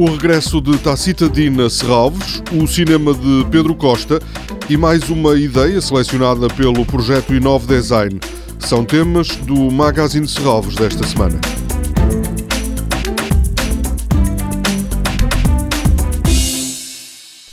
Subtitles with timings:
[0.00, 4.18] O regresso de Tacita Dina Serralves, o cinema de Pedro Costa
[4.66, 8.18] e mais uma ideia selecionada pelo projeto Inove Design.
[8.60, 11.38] São temas do Magazine Serralves desta semana.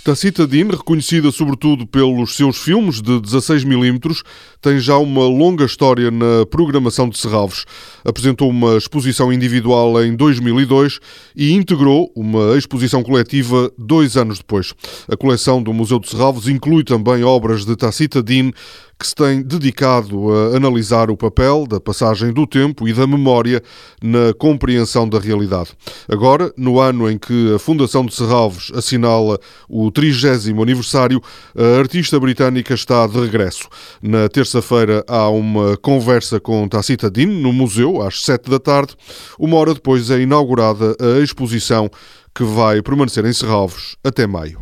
[0.08, 4.24] Tacita Dean, reconhecida sobretudo pelos seus filmes de 16mm,
[4.62, 7.65] tem já uma longa história na programação de Serralves.
[8.06, 11.01] Apresentou uma exposição individual em 2002
[11.36, 14.74] e integrou uma exposição coletiva dois anos depois.
[15.12, 18.54] A coleção do Museu de Serralves inclui também obras de Tacita Dean,
[19.00, 23.61] que se tem dedicado a analisar o papel da passagem do tempo e da memória
[24.01, 25.71] na compreensão da realidade.
[26.10, 29.39] Agora, no ano em que a Fundação de Serralves assinala
[29.70, 30.07] o 30
[30.61, 31.21] aniversário,
[31.56, 33.67] a artista britânica está de regresso.
[34.02, 38.95] Na terça-feira há uma conversa com Tacita Dean no museu, às 7 da tarde.
[39.40, 41.90] Uma hora depois é inaugurada a exposição
[42.34, 44.59] que vai permanecer em Serralves até maio.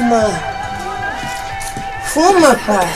[0.00, 0.24] Fuma.
[2.06, 2.88] Fuma, pai.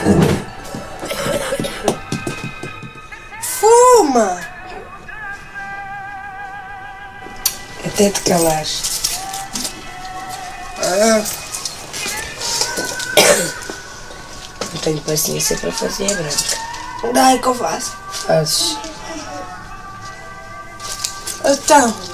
[3.42, 4.41] Fuma.
[7.84, 9.02] Até te calares.
[10.78, 11.22] Ah.
[14.72, 17.12] Não tenho paciência para fazer branca.
[17.12, 17.92] Dai que eu faço.
[18.12, 18.78] Fazes.
[21.44, 22.14] Então.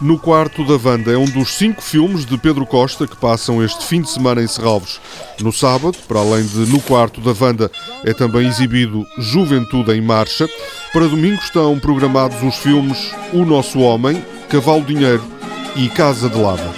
[0.00, 3.84] No Quarto da Vanda é um dos cinco filmes de Pedro Costa que passam este
[3.84, 5.00] fim de semana em Serralves.
[5.40, 7.68] No sábado, para além de No Quarto da Vanda,
[8.04, 10.48] é também exibido Juventude em Marcha.
[10.92, 15.24] Para domingo estão programados os filmes O Nosso Homem, Cavalo Dinheiro
[15.74, 16.72] e Casa de Lava.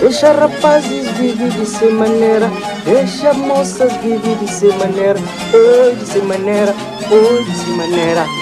[0.00, 2.50] Deixa rapazes viver de maneira,
[2.86, 5.20] deixa moças viver de maneira,
[5.52, 6.74] oi de maneira,
[7.10, 8.39] oi de maneira.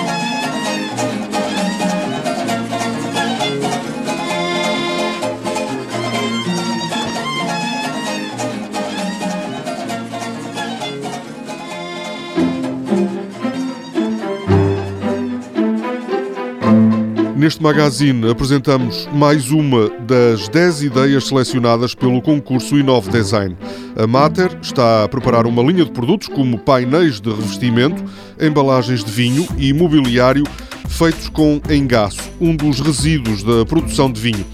[17.39, 23.57] Neste magazine apresentamos mais uma das 10 ideias selecionadas pelo concurso Inove Design.
[23.97, 28.03] A Mater está a preparar uma linha de produtos como painéis de revestimento,
[28.41, 30.43] embalagens de vinho e mobiliário
[30.89, 34.45] feitos com engaço, um dos resíduos da produção de vinho.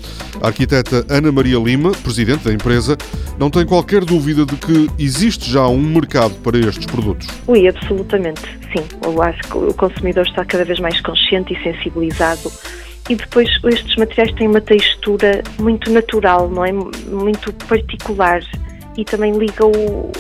[0.43, 2.99] A arquiteta Ana Maria Lima, presidente da empresa,
[3.39, 7.27] não tem qualquer dúvida de que existe já um mercado para estes produtos.
[7.47, 8.85] Ui, absolutamente, sim.
[9.05, 12.51] Eu acho que o consumidor está cada vez mais consciente e sensibilizado.
[13.09, 16.73] E depois estes materiais têm uma textura muito natural, não é?
[16.73, 18.41] Muito particular
[18.97, 20.11] e também liga o,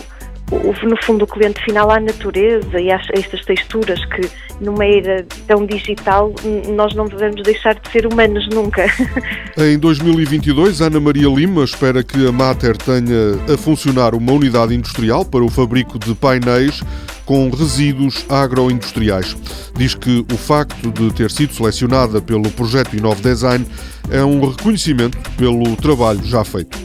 [0.50, 4.28] no fundo, o cliente final à natureza e a estas texturas que,
[4.60, 6.32] numa era tão digital,
[6.74, 8.84] nós não devemos deixar de ser humanos nunca.
[9.56, 15.24] Em 2022, Ana Maria Lima espera que a Mater tenha a funcionar uma unidade industrial
[15.24, 16.82] para o fabrico de painéis
[17.24, 19.34] com resíduos agroindustriais.
[19.74, 23.66] Diz que o facto de ter sido selecionada pelo projeto Inove Design
[24.10, 26.83] é um reconhecimento pelo trabalho já feito.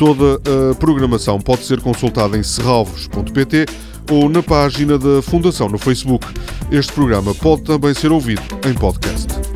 [0.00, 0.40] Toda
[0.70, 3.66] a programação pode ser consultada em serralvos.pt
[4.10, 6.26] ou na página da Fundação no Facebook.
[6.72, 9.49] Este programa pode também ser ouvido em podcast.